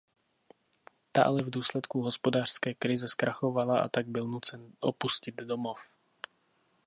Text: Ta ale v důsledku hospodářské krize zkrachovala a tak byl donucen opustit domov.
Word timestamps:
Ta 1.11 1.23
ale 1.23 1.41
v 1.43 1.49
důsledku 1.49 2.01
hospodářské 2.01 2.73
krize 2.73 3.07
zkrachovala 3.07 3.79
a 3.79 3.87
tak 3.87 4.07
byl 4.07 4.21
donucen 4.25 4.73
opustit 4.79 5.35
domov. 5.35 5.79